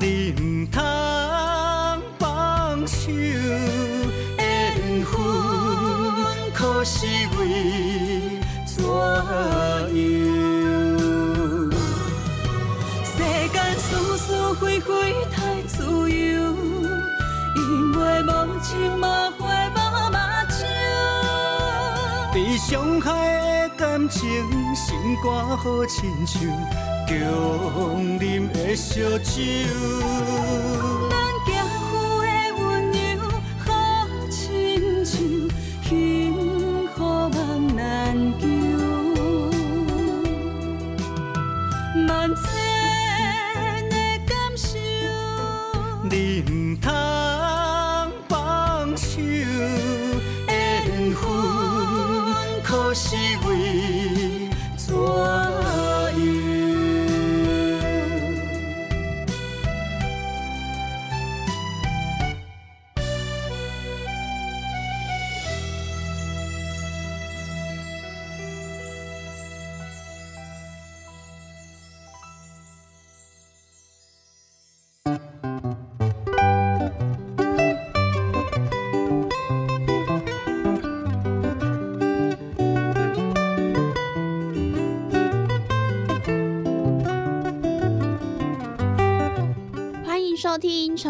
[0.00, 0.82] 你唔通
[2.18, 3.10] 放手。
[4.38, 5.14] 缘分
[6.52, 7.06] 可是
[7.38, 8.94] 为怎样？
[13.04, 13.16] 世
[13.52, 14.26] 间事事
[14.60, 14.90] 非非
[15.32, 16.14] 太自由，
[17.56, 18.28] 因为无
[18.60, 18.68] 情
[18.98, 19.02] 无
[19.38, 19.42] 悔
[19.74, 19.78] 无
[20.10, 20.16] 目
[20.48, 20.54] 睭，
[22.34, 23.08] 被伤害
[23.68, 24.20] 的感情，
[24.74, 26.40] 心肝好亲像。
[27.06, 30.95] 强啉的烧酒。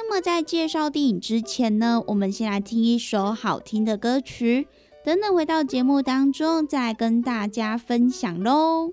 [0.00, 4.68] 那么在介绍电影之前呢，我们先来听一首好听的歌曲，
[5.04, 8.92] 等等回到节目当中再跟大家分享喽。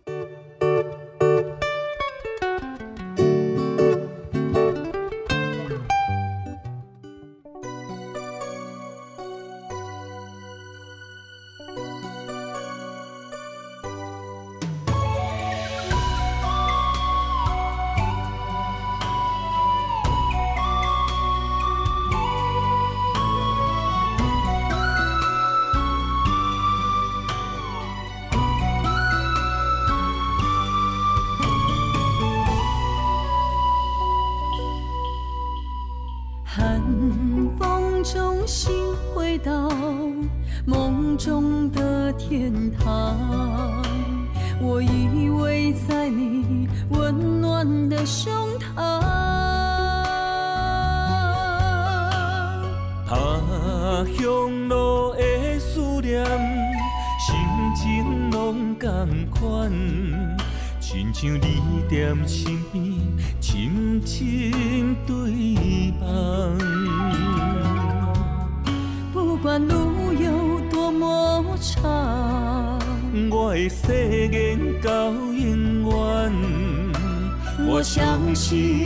[78.45, 78.84] 将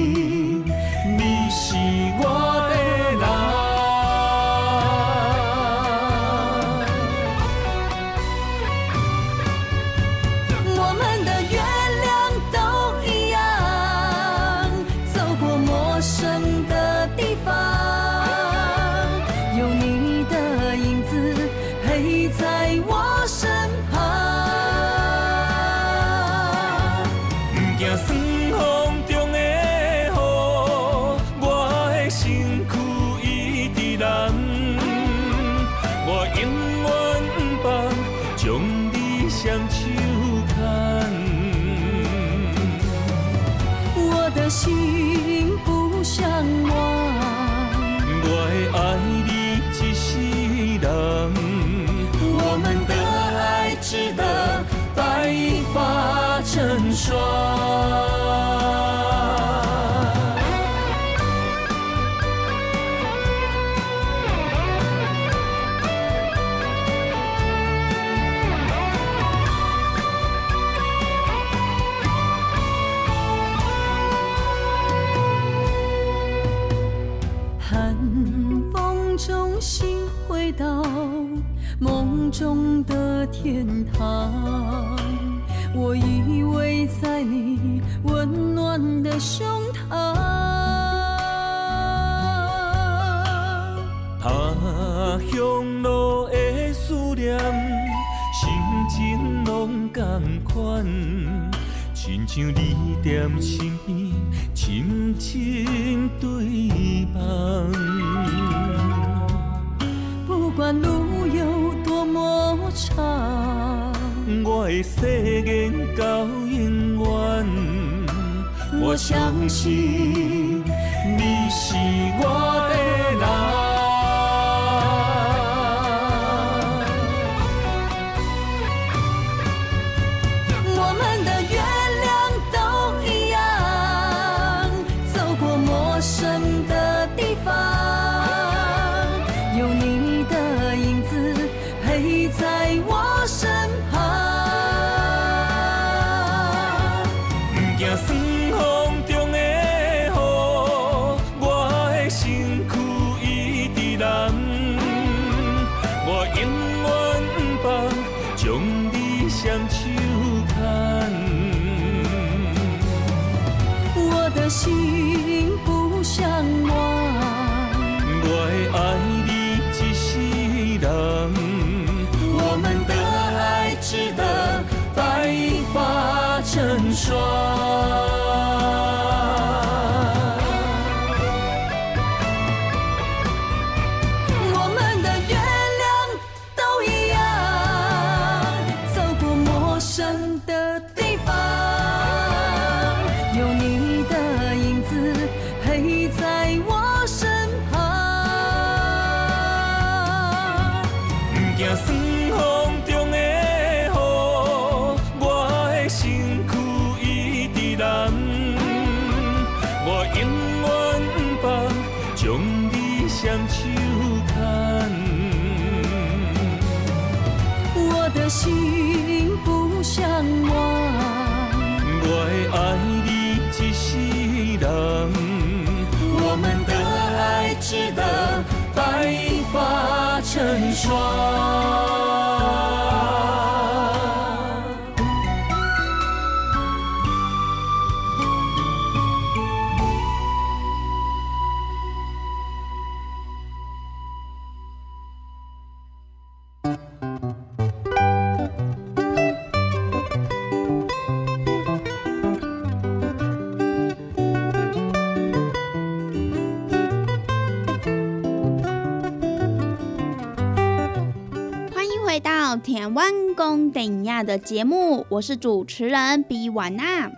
[262.96, 267.12] 弯弓等亚的节目，我是主持人比婉娜。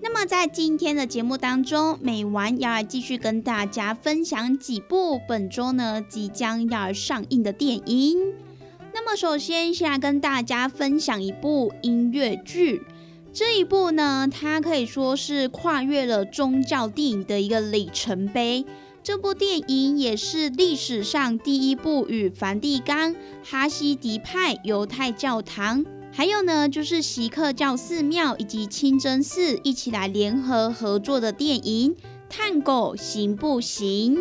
[0.00, 8.34] 那么在今天的节目当中，美完要来继续跟大家分享几部本周呢即将要上映的电影。
[8.94, 12.82] 那么首先先来跟大家分享一部音乐剧，
[13.32, 18.64] 这一部呢，它可以说是跨越了宗教电影的一个里程碑。
[19.06, 31.94] 这部电影也是历史上第一部与梵蒂冈、哈西迪派犹太教堂，还有呢就是锡克教寺庙以及清真寺一起来联合合作的电影
[32.28, 34.16] 《探狗行不行》。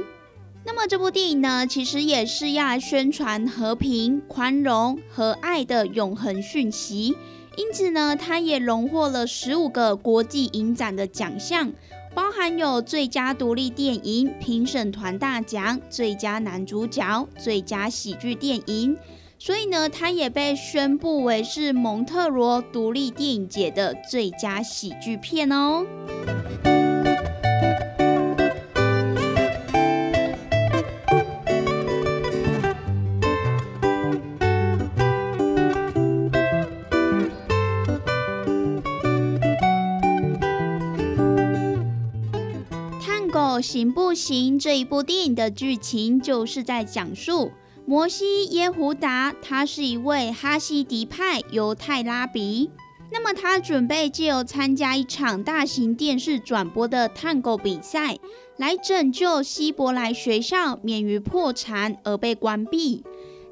[0.64, 7.16] 那么这部电影呢，其实也是要来宣传和平、宽容和爱的永恒讯息，
[7.58, 11.74] 因此呢，它也荣获了十五个国际影展的奖项。
[12.16, 18.98] 包含有最佳独立电影评审团大奖、最佳男主角、最佳喜剧电影，
[19.38, 25.86] 所以呢，它也被宣布为是蒙特罗独立电影节的最佳喜剧片哦。
[43.62, 44.58] 行不行？
[44.58, 47.52] 这一部电影的剧情就是在讲述
[47.86, 52.70] 摩西耶胡达，他是一位哈西迪派犹太拉比。
[53.12, 58.18] 那么他准备借由参加一场大型电视转播的探戈比赛，
[58.58, 63.04] 来拯救希伯来学校免于破产而被关闭。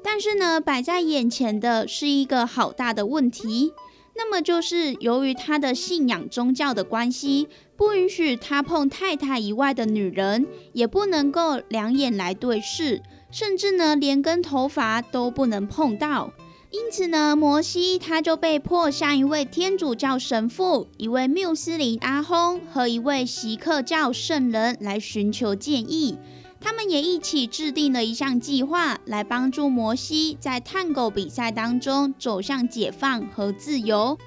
[0.02, 3.72] 但是呢，摆在眼前的是一个好大的问题。
[4.16, 16.32] 那么就是由于他的信仰宗教的关系，不允许他碰太太以外的女人，也不能够两眼来对视，甚至呢连根头发都不能碰到。
[16.70, 26.18] 因此呢，摩西他就被迫向一位天主教神父、一位缪斯林阿訇和一位锡克教圣人来寻求建议。
[26.60, 34.18] 他们也一起制定了一项计划，来帮助摩西在探狗比赛当中走向解放和自由。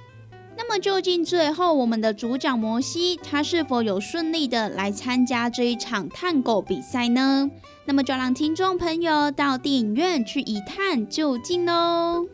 [0.58, 7.50] 那么，究竟最后我们的主角摩西，他是否有顺利的来参加这一场探狗比赛呢？
[7.86, 12.26] 那么，就让听众朋友到电影院去一探究竟喽。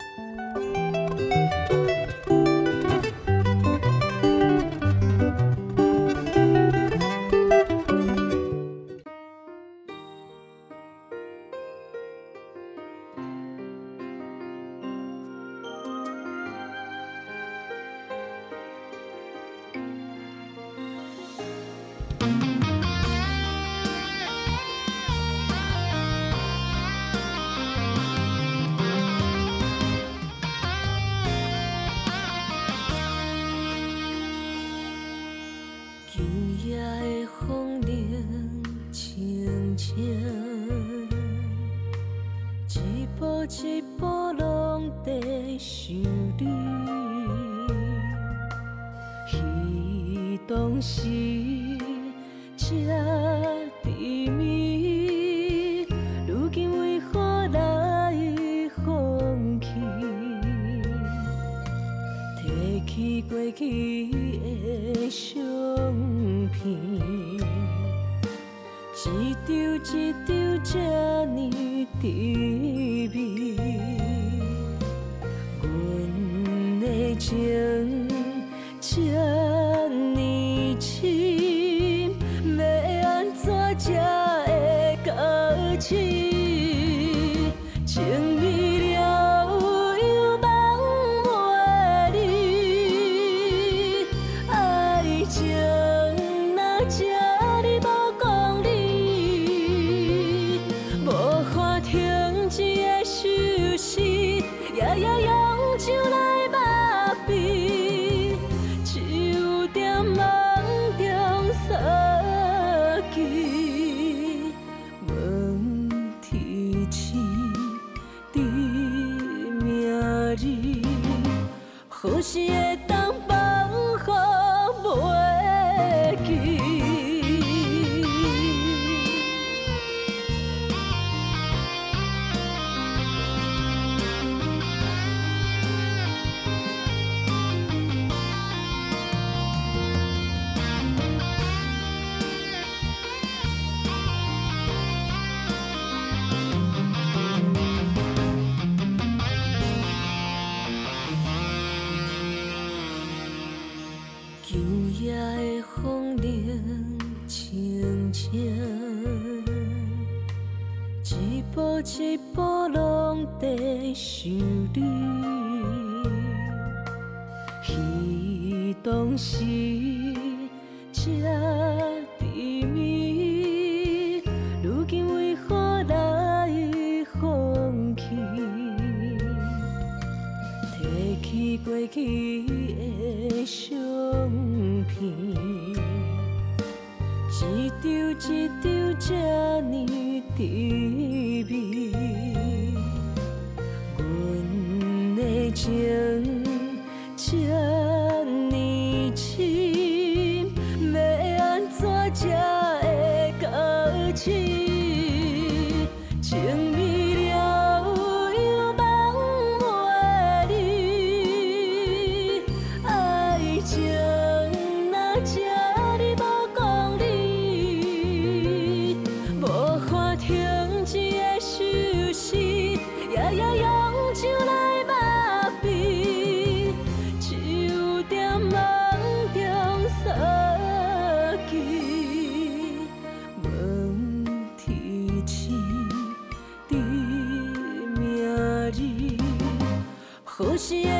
[240.70, 240.93] 你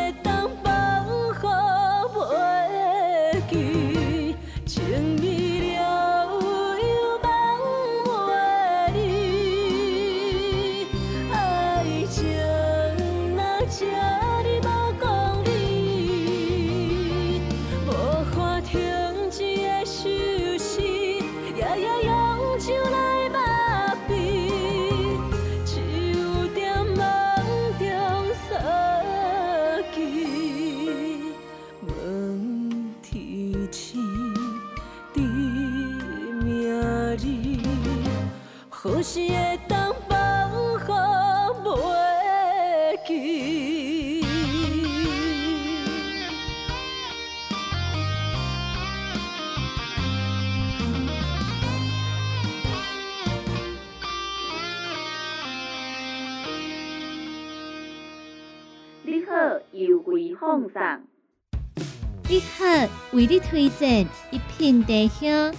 [63.24, 65.54] 为你推荐一片茶香。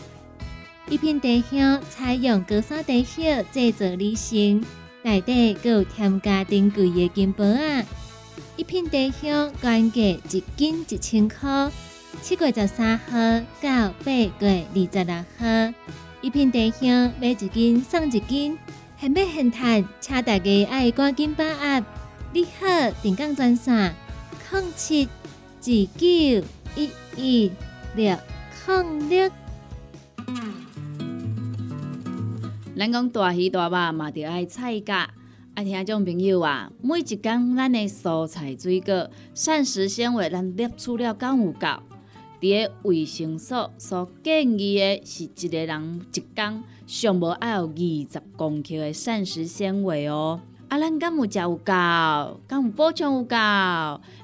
[0.88, 4.64] 一片茶香采用高山茶叶制作而成，
[5.02, 7.84] 内底更有添加珍贵的金箔啊！
[8.56, 11.72] 一片茶香原价一斤一千块，
[12.22, 13.18] 七月十三号
[13.60, 15.74] 到八月二十六号，
[16.22, 18.60] 一片茶香买一斤送一斤，
[19.02, 21.86] 现买现赚，请大家爱赶紧把握。
[22.32, 23.96] 你好，定岗专线：
[24.52, 25.10] 零七
[25.64, 26.48] 二九。
[26.76, 27.52] 一一
[27.96, 28.18] 六
[28.68, 29.32] 零六，
[32.78, 35.10] 咱讲大鱼大肉嘛，着爱菜价。
[35.54, 41.68] 爱听种朋友啊，每一工咱的蔬菜水果、膳食纤维，咱摄取了够有够？
[42.42, 50.42] 伫个维生素所建议的是一个人一工上无爱有二十公克的膳食纤维哦。
[50.68, 51.72] 啊，咱敢有食有够，
[52.48, 53.36] 敢有补充有够？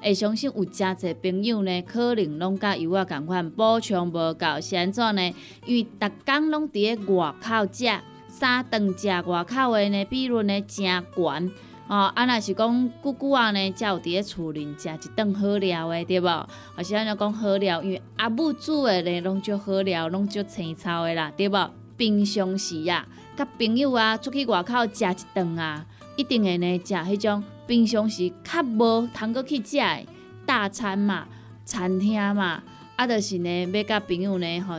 [0.01, 5.34] 会相信有诚侪朋友呢，可能拢甲有我共款补充无够，是安怎呢？
[5.65, 7.86] 因为逐工拢伫个外口食，
[8.27, 11.51] 三顿食外口的呢比如呢诚悬。
[11.88, 16.47] 哦，啊，若是讲久久啊呢，才有伫咧厝里食一顿好料的，对无？
[16.75, 21.69] 或是安尼讲好料，因为阿母煮的呢，拢足好料，拢足青草的啦，对无？
[21.97, 25.86] 平常时啊，甲朋友啊出去外口食一顿啊。
[26.15, 30.06] 一定会呢，食迄种平常时较无通过去食的
[30.45, 31.28] 大餐嘛、
[31.65, 32.62] 餐厅嘛，
[32.95, 34.76] 啊，就是呢，要甲朋友呢，吼，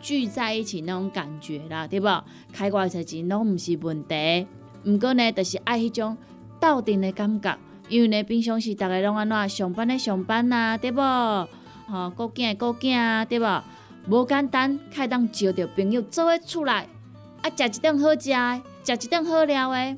[0.00, 2.24] 聚在一起那种感觉啦，对无？
[2.52, 4.46] 开偌侪钱拢毋是问题，
[4.84, 6.16] 毋过呢，就是爱迄种
[6.60, 11.00] 斗阵的感觉，因为呢，平常时逐个拢安怎上班的上班啊，对无？
[11.88, 13.64] 吼，顾囝顾囝啊，对无？
[14.08, 16.86] 无简单，开当招着朋友做伙出来，
[17.42, 19.96] 啊，食一顿好食的，食一顿好料的。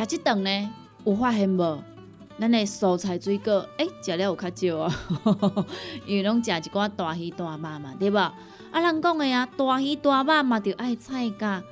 [0.00, 0.70] 食即顿呢，
[1.06, 1.82] 有发现无？
[2.38, 4.94] 咱的蔬菜水果，诶，食了有较少啊，
[6.06, 8.18] 因为拢食一寡大鱼大肉嘛，对无？
[8.18, 8.34] 啊，
[8.74, 11.62] 人讲的啊，大鱼大肉嘛，着爱菜噶。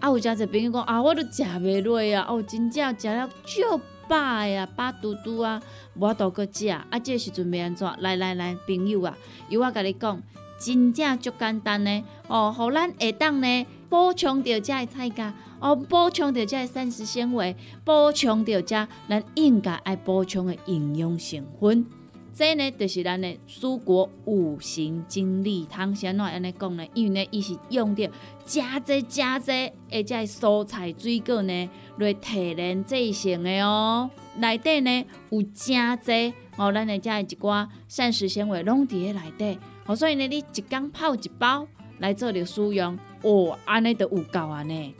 [0.00, 5.60] 啊，有诚侪朋友讲啊，我都食袂落啊，哦，真正食了足饱呀，饱嘟嘟啊，
[5.96, 6.68] 无度搁食。
[6.68, 7.86] 啊，这时阵要安怎？
[7.98, 9.14] 来来来，朋友啊，
[9.50, 10.22] 由我甲你讲，
[10.58, 12.04] 真正足简单呢。
[12.28, 15.34] 哦，互咱下当呢补充着遮的菜价。
[15.58, 21.86] 哦，补充着这膳食纤维，补充着遮咱应该爱补充的营养成分。
[22.34, 25.96] 这呢，就是咱的蔬果五行精力汤。
[25.96, 26.86] 先怎安尼讲呢？
[26.92, 28.10] 因为呢，伊是用着
[28.44, 29.50] 加济加济，
[29.90, 34.10] 而且蔬菜水果呢来提炼制成的哦。
[34.36, 39.58] 内底呢有加济哦，咱的这一寡膳食纤维拢伫咧内底。
[39.86, 41.66] 哦，所以呢，你一缸泡一包
[42.00, 44.94] 来做着使用，哦，安尼就有够啊呢。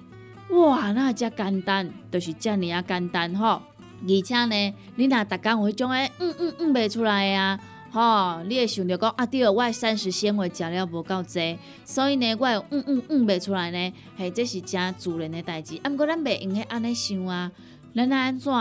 [0.51, 3.63] 哇，那遮简单，就是遮尔啊简单吼！
[4.03, 7.59] 而且呢，你若逐工有迄种诶，嗯嗯嗯袂出来啊，
[7.91, 15.79] 吼，你会想着讲啊，对，我膳食纤维食了无够济，所以呢，我会嗯嗯嗯袂出来呢，嘿，这是正自然诶代志。
[15.83, 17.51] 啊，毋过咱袂用去安尼想啊，
[17.95, 18.53] 咱安怎，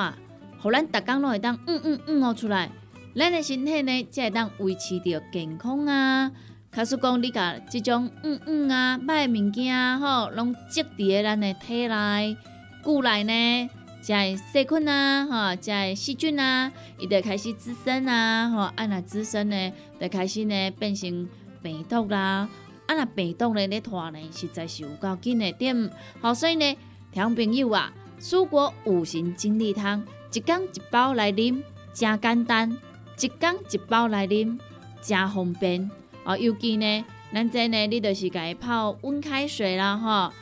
[0.62, 2.70] 互咱逐工拢会当嗯嗯嗯哦出来，
[3.16, 6.32] 咱诶身体呢才会当维持着健康啊。
[6.76, 12.36] 假使讲你甲即种嗯嗯啊歹物件吼，拢积伫咧咱的体内、
[12.84, 13.70] 骨内呢，
[14.02, 21.30] 即个细菌啊，吼，即个细菌啊，伊就开始滋生啊，吼，啊若滋生呢，就开始呢变成
[21.64, 22.50] 病毒啦，
[22.88, 25.90] 啊若病毒呢咧拖呢，实在是有够紧的点。
[26.20, 26.78] 好，所以呢，
[27.10, 32.78] 听朋友啊，蔬果五行精力汤，一缸一包来啉，真简单；
[33.18, 34.60] 一缸一包来啉，
[35.02, 35.90] 真方便。
[36.26, 40.34] 哦，尤其呢，咱这呢，你就是家泡温开水啦，吼，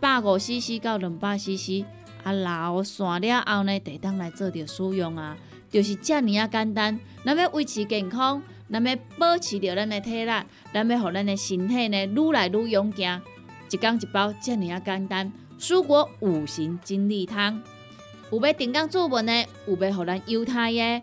[0.00, 1.84] 百五 CC 到两百 CC，
[2.24, 5.36] 啊，老散了后呢，得当来做着使用啊，
[5.70, 6.98] 就是遮尔啊简单。
[7.24, 10.32] 咱要维持健康，咱要保持着咱的体力，
[10.72, 13.22] 咱要互咱的身体呢愈来愈勇健。
[13.70, 15.32] 一缸一包，遮尔啊简单。
[15.60, 17.62] 蔬果五行精力汤，
[18.32, 21.02] 有要订购做文呢，有要互咱犹太耶，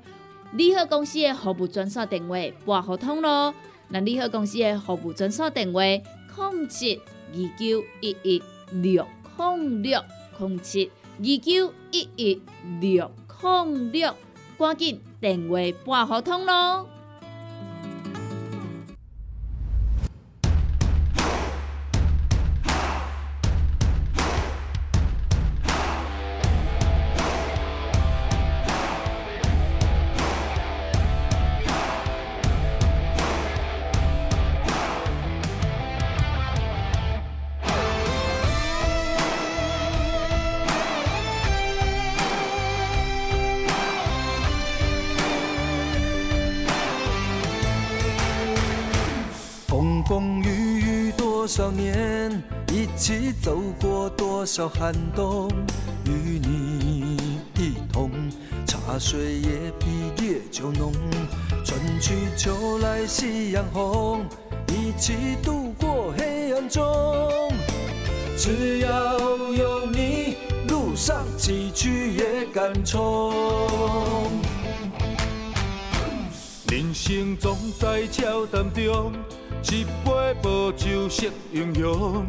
[0.53, 3.53] 利好公司的服务专线电话拨合通咯。
[3.89, 9.05] 那利好公司的服务专线电话：零七二九一一六
[9.37, 10.03] 零六
[10.39, 12.41] 零七二九一一
[12.81, 14.15] 六零六，
[14.57, 16.87] 赶紧电话拨合通咯！
[54.45, 55.49] 多少寒冬，
[56.05, 57.17] 与你
[57.57, 58.11] 一同
[58.67, 60.91] 茶水也比烈酒浓。
[61.63, 64.23] 春去秋来夕阳红，
[64.67, 67.51] 一起度过黑暗中。
[68.37, 70.35] 只要有你，
[70.67, 73.33] 路上崎岖也敢冲。
[76.71, 79.11] 人生总在挑担中。
[79.71, 82.23] 一杯薄酒释英雄，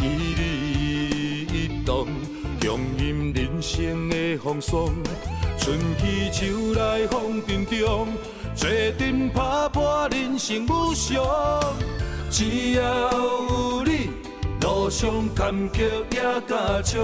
[0.00, 0.87] 一日
[1.88, 2.06] 动，
[2.60, 4.92] 共饮人生的风霜。
[5.58, 8.08] 春去秋来风尘中，
[8.54, 11.74] 做阵拍破人生无常，
[12.30, 14.10] 只要有你，
[14.60, 17.00] 路上坎坷也加长。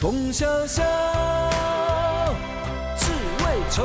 [0.00, 0.82] 风萧萧，
[2.96, 3.12] 志
[3.44, 3.84] 未酬，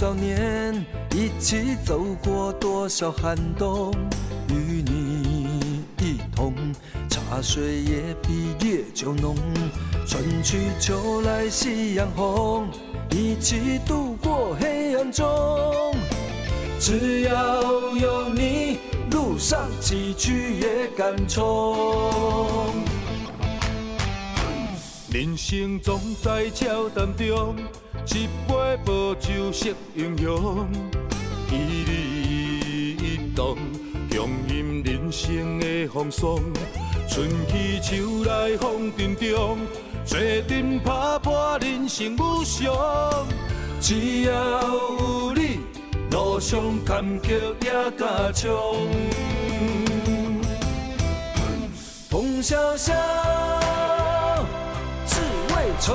[0.00, 3.92] 少年，一起走过多少寒冬，
[4.48, 6.54] 与你一同。
[7.10, 9.34] 茶水也比烈酒浓，
[10.06, 12.68] 春去秋来夕阳红，
[13.10, 15.26] 一起度过黑暗中。
[16.78, 17.60] 只要
[17.96, 18.78] 有你，
[19.10, 22.72] 路上崎岖也敢冲。
[25.10, 27.56] 人生总在笑谈中，
[28.14, 30.68] 一杯薄酒识英雄，
[31.50, 33.56] 一你一动，
[34.10, 36.38] 共饮人生的风霜。
[37.08, 39.58] 春去秋来风尘中，
[40.04, 43.26] 坐阵拍破人生无常。
[43.80, 45.60] 只要有你，
[46.10, 48.50] 路上坎坷也加长。
[52.08, 52.94] 风萧萧，
[55.06, 55.94] 志未酬，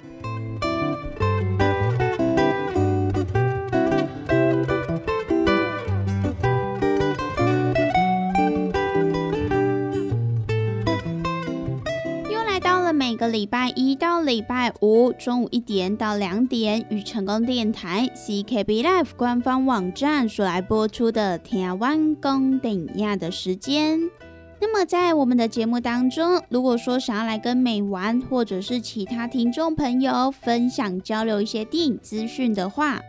[13.21, 23.99] 个礼拜一到礼拜五中午一点到两点，与成功电台 CKB Life 官方网站所来播出的台湾公等亚的时间。
[24.59, 32.99] 那么在我们的节目当中，如果说想要来跟美玩或者是其他听众朋友分享交流一些电影资讯的话，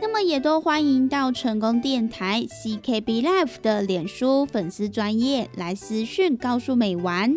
[0.00, 7.36] 那么也都欢迎到成功电台 CKB Life 的脸书粉丝专业来私讯告诉美玩。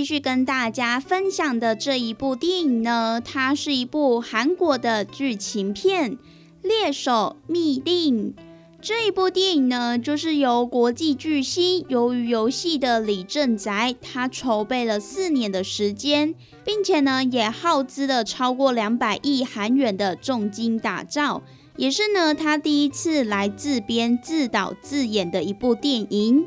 [0.00, 6.12] 继续跟大家分享的这一部电影呢，它是一部韩国的剧情片
[6.62, 8.32] 《猎手密令》。
[8.80, 16.34] 这一部电影呢，就是由国际巨星鱿鱼游戏的李正宰，他筹备了四年的时间，
[16.64, 21.42] 并且呢，也耗资了超过两百亿韩元的重金打造，
[21.76, 26.46] 也是呢，他第一次来自编自导自演的一部电影。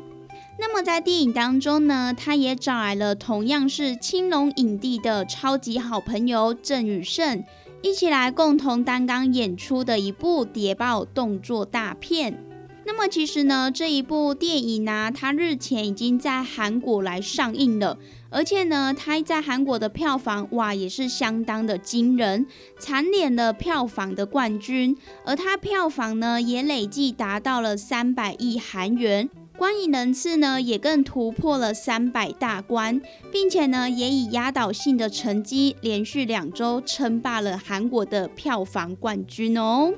[0.56, 7.44] 那么在电影当中呢，他也找来了同样是青龙影帝的超级好朋友郑宇盛，
[7.82, 12.42] 一起来共同担纲演出的一部谍报动作大片。
[12.86, 17.98] 那么其实呢，这一部电影呢，它日前已经在韩国来上映了，
[18.30, 22.46] 而且呢，它在韩国的票房哇也是相当的惊人，
[22.78, 29.28] 蝉联了票房的冠军，而它票房呢也累计达到了三百亿韩元。
[29.56, 39.92] 观影人次呢，也更突破了三百大关，并且呢，也以压倒性的成绩，连续两周称霸了韩国的票房冠军哦。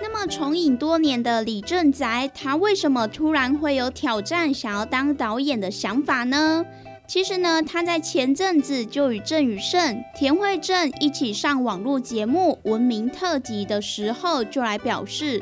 [0.00, 6.64] 那么重影多年的李正宰，他为什么突然会有挑战想要当导演的想法呢？
[7.08, 15.40] 其实呢，他在前阵子就与郑宇盛、田惠正一起上网络节目《文明特辑》的时候，就来表示，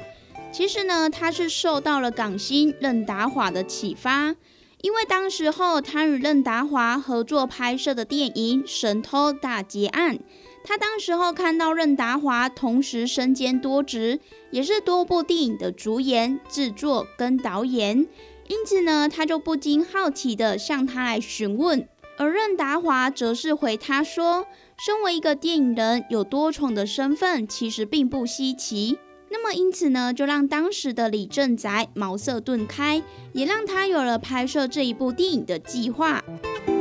[0.52, 4.36] 其实呢，他是受到了港星任达华的启发，
[4.82, 10.16] 因为当时候他与任达华合作拍摄的电影《神偷大劫案》，
[10.62, 18.06] 他当时候看到任达华同时身兼多职，也是多部电影的主演、制作跟导演。
[18.48, 24.46] 因此呢，他就不禁好奇的向他来询问，而任达华则是回他说
[24.84, 28.98] ：“身为一个电影人，有多重的身份，其实并不稀奇。”
[29.30, 33.02] 那么因此呢，就让当时的李正宅茅塞顿开，
[33.32, 36.22] 也让他有了拍摄这一部电影的计划。《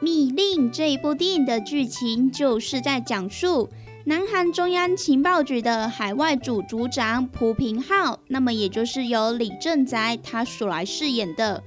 [0.00, 3.68] 密令》这一部电影的剧情，就是在讲述
[4.04, 11.62] 南韩中央情报局的海外组组长朴平浩，那么也就是由李正宰他所来饰演的。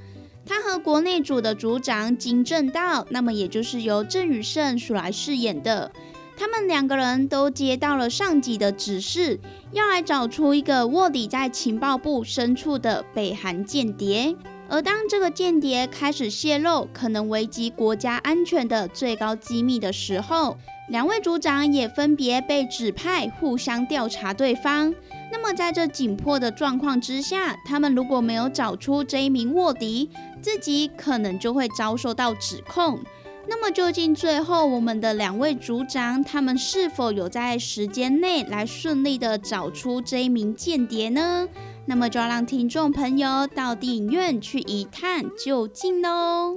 [0.46, 5.92] 他和国内组的组长金正道，那么也就是由郑宇盛所来饰演的。
[6.38, 9.40] 他们两个人都接到了上级的指示，
[9.74, 14.36] 要来找出一个卧底在情报部深处的北韩间谍。
[14.70, 20.56] 而当这个间谍开始泄露可能危及国家安全的最高机密的时候，
[20.90, 24.94] 两位组长也分别被指派互相调查对方。
[25.32, 30.12] 那么在这紧迫的状况之下，他们如果没有找出这一名卧底，
[30.42, 33.00] 自己可能就会遭受到指控。
[33.48, 41.48] 那么究竟最后我们的两位组长，他们是否有在时间内来顺利的找出这一名间谍呢？
[41.90, 46.56] 那么就要让听众朋友到电影院去一探究竟喽！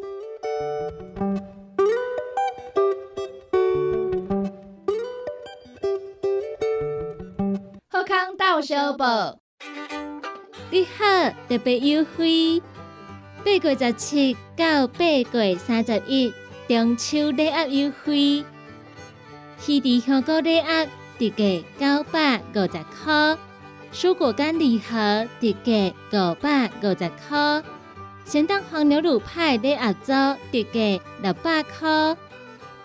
[7.89, 9.39] 好康到小宝，
[10.71, 12.63] 你好特别优惠，
[13.43, 15.03] 八月十七到八
[15.33, 16.31] 月三十一
[16.69, 18.45] 中秋礼盒优惠，
[19.57, 20.87] 喜地香果礼盒
[21.19, 23.39] 特价九百五十块。
[23.93, 27.63] 蔬果干礼盒特价五百五十块，
[28.25, 30.13] 咸蛋黄牛乳派礼盒组
[30.51, 32.17] 特价六百块，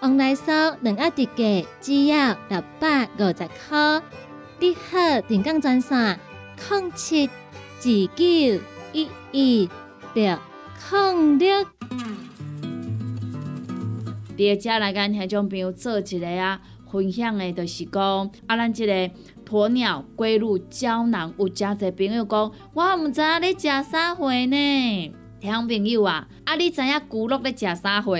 [0.01, 4.01] 旺来酥两盒特价只要六百五十块。
[4.59, 6.19] 你好，电工专线：
[6.67, 7.31] 空七二
[7.79, 9.69] 九一一
[10.13, 10.37] 六
[10.89, 11.65] 空六。
[14.35, 16.59] 别家来跟听众朋友做一个啊，
[16.91, 19.09] 分享的，就是讲啊，咱这个。
[19.47, 25.13] 鸵鸟龟乳胶囊，有真侪朋友讲，我毋知影你食啥货呢？
[25.39, 28.19] 听众朋友啊，啊，你知影骨碌咧食啥货无？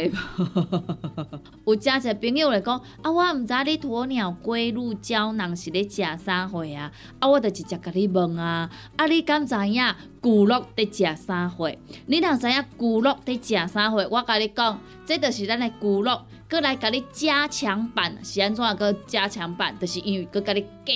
[1.73, 6.91] 有诚侪朋友来讲，啊，我毋知你鸵鸟龟鹿胶囊是咧食啥货啊？
[7.19, 9.83] 啊，我就直接甲你问啊，啊，你敢知影
[10.21, 11.71] 骨碌伫食啥货？
[12.05, 19.75] 你若知影骨碌伫食啥货，我甲你讲，这就是咱的骨碌，过来甲你加强版，是安怎个加强版？
[19.79, 20.93] 就是因为佮甲你加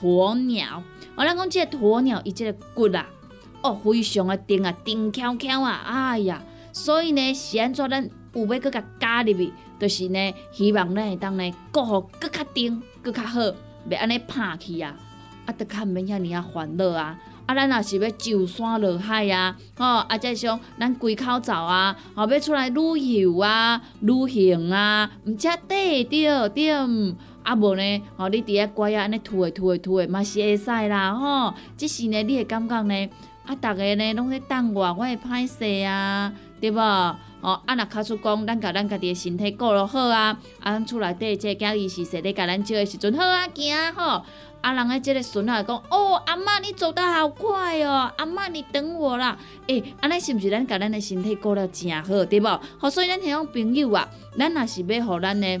[0.00, 0.82] 鸵鸟。
[1.14, 3.06] 我咱讲即个鸵鸟，伊即个骨啊。
[3.62, 6.42] 哦，非常的甜啊，甜翘翘啊，哎呀，
[6.72, 13.40] 所以呢，是安怎咱有要搁甲加入去，就是呢，希望咱会当呢，过好搁较甜，搁较好，
[13.88, 14.96] 袂安尼拍去啊，
[15.46, 26.72] 啊，得较毋免遐尔啊烦恼啊，啊，咱若是要上山落海啊，吼，啊，再像咱归口走啊，吼，要出来旅游啊、旅行啊，毋则对着对，
[27.44, 33.08] 啊无呢，吼，你伫遐乖啊，安尼吐诶吐诶吐诶，嘛是会使啦，吼，即是呢，你会感觉呢？
[33.44, 36.78] 啊，逐个呢拢咧等我，我会歹势啊，对无？
[37.40, 44.24] 哦，啊，若卡出讲，咱甲咱家己的身体顾落好啊，啊，咱厝内底即个囝伊是说咧甲咱照的时阵好啊，行吼。
[44.60, 49.36] 啊，人诶即个孙仔讲，哦，阿嬷你走得好快哦，阿嬷你等我啦。
[49.66, 52.60] 诶，安尼是毋是咱甲咱的身体顾了诚好，对无？
[52.78, 55.60] 好，所以咱迄种朋友啊，咱若是要互咱诶。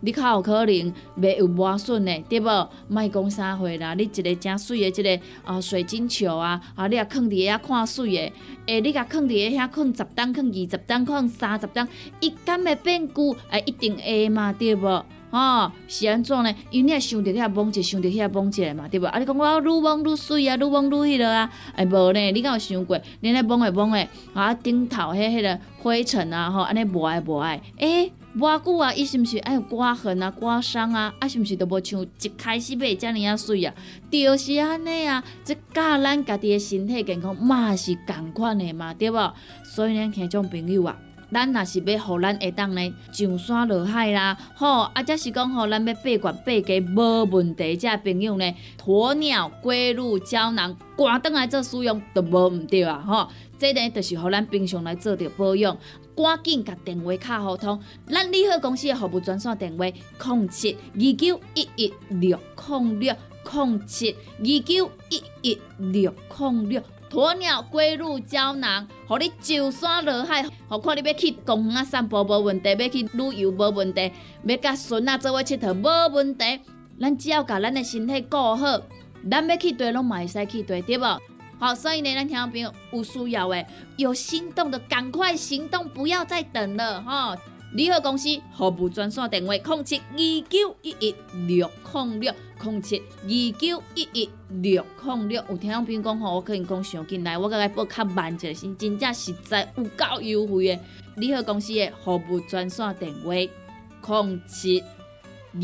[0.00, 2.68] 你较有可能袂有磨损的，对无？
[2.88, 8.32] 莫讲啥货啦，你一个正水的，一个啊水晶球啊，啊你啊放伫遐看水的，
[8.66, 11.86] 诶，你甲放伫遐放十担，放二十担，放三十担，
[12.20, 13.36] 伊敢会变旧？
[13.50, 15.04] 诶，一定会嘛，对无？
[15.32, 16.52] 吼，是安怎呢？
[16.70, 19.06] 因为你也想着遐摸者，想着遐摸者嘛，对无？
[19.06, 22.32] 啊，你讲我愈摸愈水啊，愈摸愈迄落啊，诶，无呢？
[22.32, 22.98] 你敢有想过？
[23.20, 28.10] 你咧摸诶摸诶，啊顶头迄迄个灰尘啊，吼，安尼无爱无爱，诶。
[28.38, 31.12] 偌久啊，伊是毋是爱有刮痕啊、刮伤啊？
[31.18, 33.74] 啊，是毋是都无像一开始买遮尔啊水啊？
[34.08, 39.34] 就是安尼啊，即教咱家己的身体健康嘛是共款的嘛，对无？
[39.64, 40.96] 所以呢，像种朋友啊，
[41.32, 53.28] 咱若是要互咱下当呢上山落海啦，吼，啊，则是讲吼，咱要八罐八家无问题，遮朋友呢，鸵鸟龟鹿胶囊，赶倒来做使用都无毋对啊，吼，
[53.60, 55.76] 这呢就是互咱平常来做着保养。
[56.16, 63.14] 赶紧甲电话卡互通，咱利好公司的服务专线电话：零七二九一一六零六
[63.52, 66.82] 零七二九一一六零六。
[67.10, 74.12] 鸵鸟龟鹿胶囊，互你上山落海，何况你要去公园散步无问题，要去旅游无问题，
[74.44, 76.60] 要甲孙仔做伙佚佗无问题。
[77.00, 78.80] 咱只要甲咱的身体顾好，
[79.28, 81.20] 咱要去对拢嘛会使去对，对无？
[81.60, 83.66] 好，所以呢，咱听众朋友有需要诶，
[83.98, 87.36] 有心动的赶快行动，不要再等了哈！
[87.74, 91.14] 联合公司服务专线电话：零七二九一一
[91.46, 95.44] 六零六零七二九一一六零六。
[95.50, 100.80] 有听众朋友讲吼，我可能讲上进来，我甲伊报较慢一下先，真正实在有够优惠诶！
[101.16, 105.60] 联合公司的服务专线电话：零七二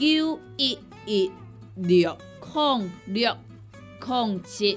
[0.00, 0.76] 九一
[1.06, 1.30] 一
[1.76, 2.18] 六
[2.52, 3.36] 零六
[4.04, 4.76] 零七。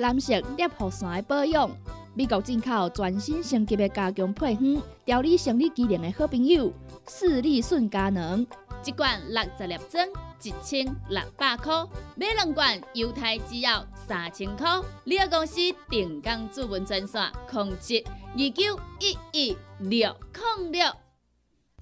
[0.00, 1.70] 蓝色裂护伞的保养，
[2.14, 6.72] 美国进口全新升级的加强配方，调理生理机能的好朋友——
[7.06, 8.46] 视力顺佳能，
[8.86, 10.08] 一罐六十粒装，
[10.42, 11.86] 一千六百块；
[12.16, 14.80] 买两罐，犹太只要三千块。
[15.04, 15.56] 你个公司
[15.90, 20.16] 定岗主文专线：控制二九一一六
[20.58, 20.90] 零六。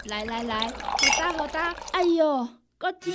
[0.07, 2.49] 来来来，好打好打，哎哟，
[2.79, 3.13] 够痛！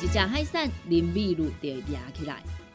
[0.00, 2.40] 一只海扇林密路就压起来，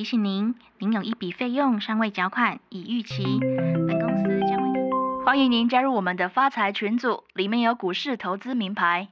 [0.00, 3.22] 提醒您，您有一笔费用尚未缴款，已逾期。
[3.86, 4.90] 本公司将为您。
[5.26, 9.08] 欢迎您加入我们的发财群组，里面有股市投资名牌。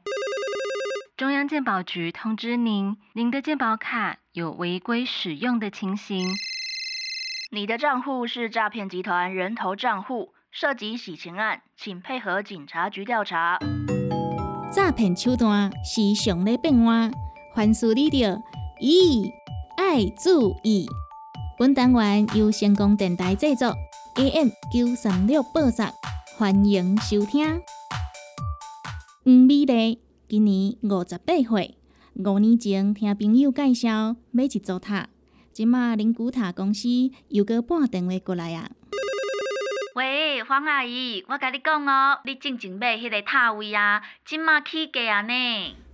[1.18, 6.26] 中央鉴宝局通知您，您的鉴宝卡有违规使用的情形。
[7.53, 13.59] 你的账户是诈骗集团人头账户，涉及洗钱案，请配合警察局调查。
[14.72, 17.12] 诈骗手段时常咧变换，
[17.55, 18.41] 凡事你着
[18.80, 19.30] 咦
[19.79, 20.89] 爱注意。
[21.57, 23.72] 本单元由成功电台制作
[24.16, 25.85] ，AM 九三六播出，
[26.37, 27.61] 欢迎收听。
[29.24, 31.79] 黄美丽今年五十八岁，
[32.16, 35.11] 五年前听朋友介绍买一座塔，
[35.53, 36.89] 即马灵骨塔公司
[37.29, 38.68] 又搁拨电话过来啊。
[39.95, 45.33] 喂，黄阿姨，我甲你讲哦，你进前买迄个塔位啊，即马起价啊呢。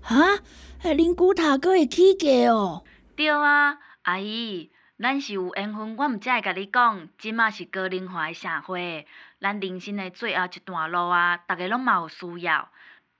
[0.00, 0.38] 哈，
[0.82, 2.82] 迄灵骨塔阁会起价哦？
[3.16, 9.06] 对啊，阿姨，咱是有缘分，我毋才会甲你讲，即马是高龄化的社会，
[9.40, 12.68] 咱人生的最后一段路啊，逐个拢嘛有需要。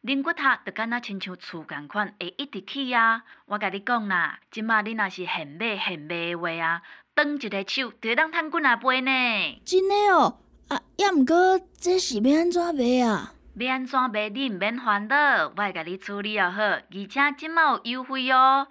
[0.02, 3.22] 恁骨塔就敢若亲像厝共款，会一直起啊。
[3.46, 6.82] 我甲你讲啦，即马你若是现买现卖的话啊，
[7.14, 9.62] 转一个手就会当趁几若倍呢。
[9.64, 10.40] 真诶哦？
[10.68, 13.32] 啊，抑毋过这是要安怎卖啊？
[13.56, 18.66] 要安怎卖你毋免烦恼，我会甲你处理哦好，而且即马有优惠哦。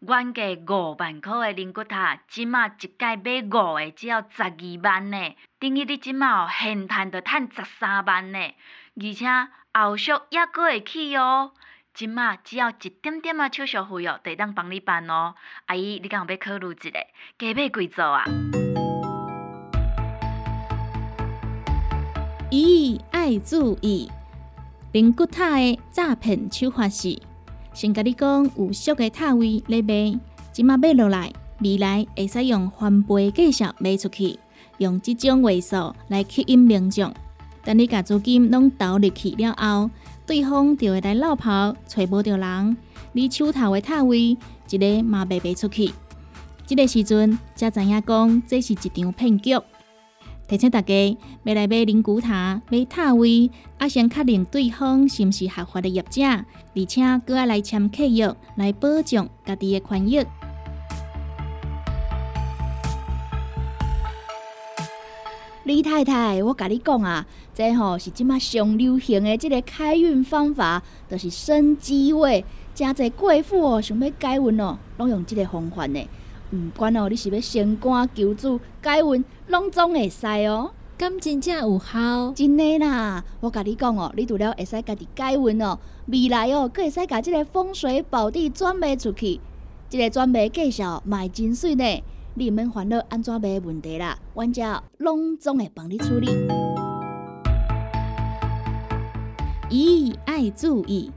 [0.00, 9.26] 原价五万块的灵骨塔，即马一届买五个只要十二万呢，等于你即马哦现赚着趁十三万呢，而且
[9.72, 11.52] 后续还阁会起哦。
[11.94, 15.34] 即马只要一点点啊手续费哦，就当帮你办哦。
[15.64, 16.90] 阿姨，你敢有要考虑一下，
[17.38, 18.24] 加买几座啊？
[22.50, 24.10] 咦，爱注意！
[24.92, 27.18] 灵骨塔的诈骗手法是：
[27.76, 30.18] 先甲你讲有俗的塔位咧卖，
[30.50, 34.38] 即马买落来，未来会使用翻倍计数卖出去，
[34.78, 37.12] 用即种话术来吸引民众。
[37.62, 39.90] 等你甲资金拢投入去了后，
[40.24, 42.76] 对方就会来闹跑，找无着人。
[43.12, 44.38] 你手头的塔位
[44.70, 45.92] 一个嘛卖卖出去，
[46.64, 49.50] 即个时阵才知影讲这是一场骗局。
[50.48, 60.24] 提醒大家，要来买灵骨塔、买塔位，要先确认对方是毋是合法的业者，而且搁要来签契约，来保障家己的权益。
[65.64, 70.80] 李太太，我甲你讲啊，这吼是即马上流行的即个开运方法，
[71.10, 72.44] 就是生机位。
[72.72, 76.08] 真侪贵妇哦，想要改运哦，拢用即个方法呢。
[76.52, 80.72] 毋管哦，你是要升官求子、改运，拢总会使哦。
[80.98, 82.32] 咁真正有效？
[82.34, 83.22] 真的啦！
[83.40, 89.38] 我甲你讲哦，你除了会使家己改运哦，未来哦，佫会使甲即个风水宝地转卖出去，
[89.90, 91.84] 即个转卖介绍卖真水呢。
[92.32, 96.28] 你毋免烦恼安怎卖问题啦，阮遮拢总会帮你处理。
[99.68, 101.10] 咦，爱注意！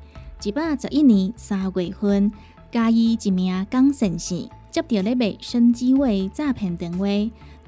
[0.44, 2.32] 一百十一年三月份，
[2.70, 4.50] 嘉义一名江先生。
[4.72, 7.06] 接到咧卖生机位诈骗电话，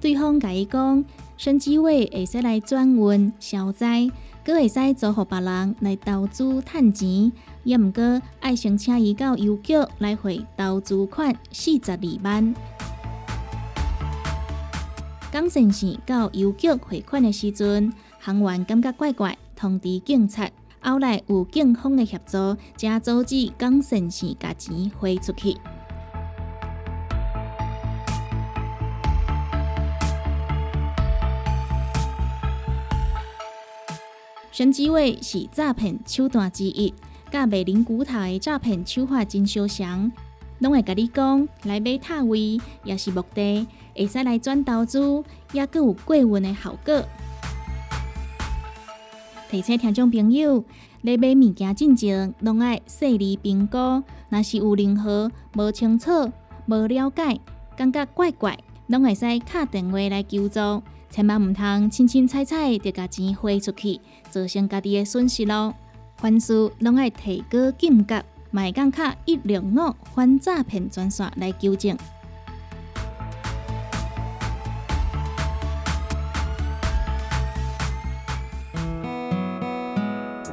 [0.02, 1.06] 对方甲伊讲，
[1.38, 4.10] 生机位会使来转运消灾，
[4.43, 7.32] 阁会使租互别人来投资趁钱，
[7.64, 12.56] 也毋过爱先请伊到邮局来汇投资款四十二万。
[15.32, 20.49] 江先生到邮局汇款的时阵，行员感觉怪怪，通知警察，
[20.80, 25.56] 后来有警方的协助，才阻止江先生把钱汇出去。
[34.62, 36.93] 升机位是诈骗手段之一，
[37.32, 40.12] 甲卖灵骨塔的诈骗手法真相像，
[40.59, 47.03] 拢会甲你讲来买塔位，也是目的，会使来转投资，也阁有过运的效果。
[49.49, 50.64] 提醒听众朋友，
[51.01, 56.32] 来买物件进前，拢爱细腻评估，若是有任何无清楚、
[56.68, 57.39] 无了解，
[57.76, 60.84] 感觉怪怪，拢会使敲电话来求助。
[61.12, 63.99] 千万毋通轻轻踩踩就甲钱花出去，
[64.30, 65.76] 造成家己的损失咯。
[66.16, 71.97] 凡事拢爱提高警觉，卖讲卡一六五反诈骗专线来纠正。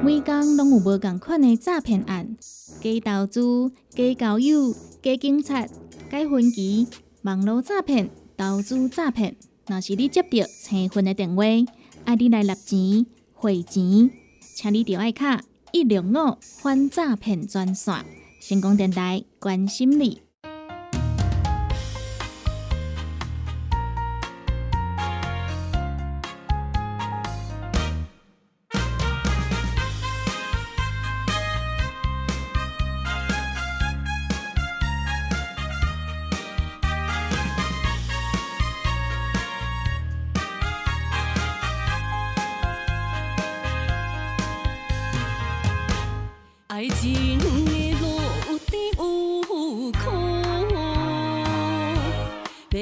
[0.03, 2.37] 每工拢有无共款的诈骗案，
[2.81, 5.65] 假投资、假交友、假警察、
[6.11, 6.89] 假分期、
[7.23, 9.37] 网络诈骗、投资诈骗。
[9.69, 10.29] 若是你接到
[10.63, 11.45] 催婚的电话，
[12.07, 13.05] 爱你来纳钱、
[13.35, 14.11] 汇钱，
[14.55, 15.43] 请你着爱卡
[15.73, 17.95] 一六五反诈骗专线，
[18.41, 20.28] 成功电台关心你。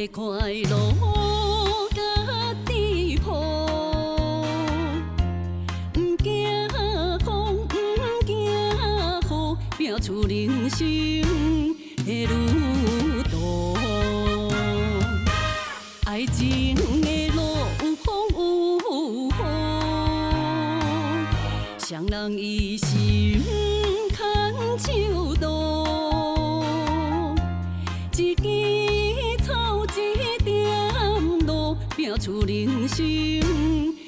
[0.09, 0.93] 快乐
[1.95, 2.01] 家
[2.67, 3.31] 己铺，
[5.93, 6.69] 不惊
[7.25, 7.77] 风，不
[8.25, 9.27] 惊雨，
[9.77, 10.87] 拼出人生
[12.05, 12.33] 的路
[13.31, 13.77] 途。
[16.05, 17.41] 爱情的路
[17.83, 18.37] 有风有
[19.29, 19.31] 雨，
[21.79, 23.43] 双人一心
[24.15, 24.19] 牵
[24.79, 25.66] 手道，
[32.27, 33.07] 出人生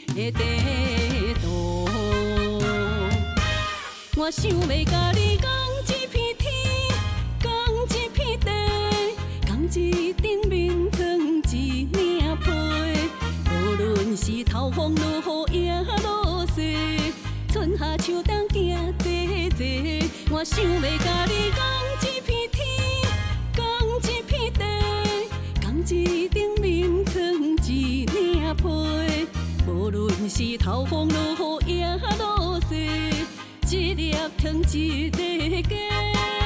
[0.08, 0.42] 的地
[1.40, 1.88] 图。
[4.16, 5.48] 我想要甲你共
[5.86, 6.50] 一片天，
[7.40, 7.48] 共
[7.86, 8.50] 一片地，
[9.46, 11.00] 共一顶面床
[11.52, 12.50] 一领被。
[13.52, 16.76] 无论是透风落雨也落雪，
[17.52, 19.06] 春夏秋冬行坐
[19.56, 19.64] 坐。
[20.36, 21.62] 我想要甲你共
[30.39, 31.84] 是透风落雨也
[32.16, 33.11] 落雪，
[33.68, 36.38] 一粒糖一个家。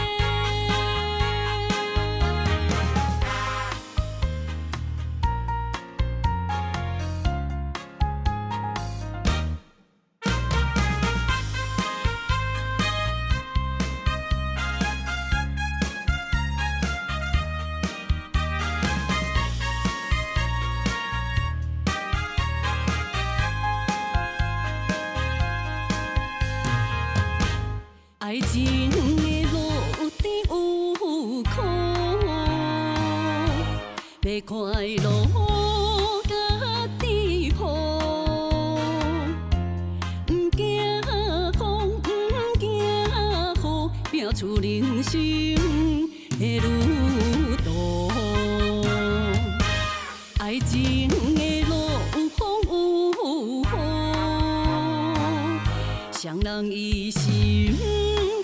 [56.22, 57.76] 双人一心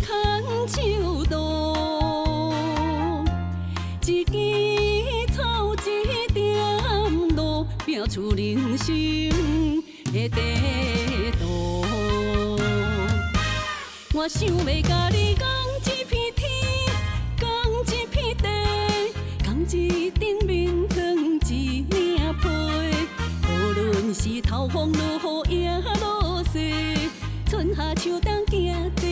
[0.03, 0.11] 牵
[0.67, 2.53] 手道，
[4.05, 6.57] 一枝草一点
[7.37, 8.93] 露，拼出人生
[10.07, 10.41] 的地
[11.39, 11.85] 图。
[14.13, 15.47] 我想要甲你共
[15.85, 16.51] 一片天，
[17.39, 17.47] 共
[17.85, 18.49] 一片地，
[19.45, 20.99] 共一顶面床
[21.49, 22.49] 一领被。
[23.47, 25.18] 无论是透风落，
[27.99, 29.05] 春夏秋冬行坐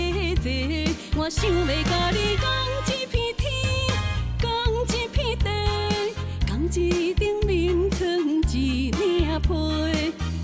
[0.42, 1.20] 坐。
[1.20, 2.46] 我想要甲你共
[2.86, 3.44] 一片天，
[4.40, 4.48] 共
[4.86, 5.48] 一片地，
[6.46, 8.06] 共一顶面床
[8.52, 9.02] 一领
[9.40, 9.48] 被。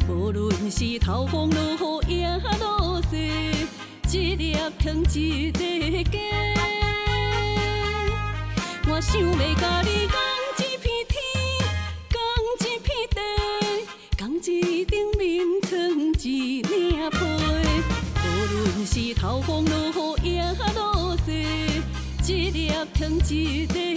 [0.09, 2.27] 无论是透风落雨也
[2.59, 3.15] 落雪，
[4.11, 6.19] 一粒糖一个家。
[8.89, 10.17] 我想要甲你共
[23.13, 23.92] 风落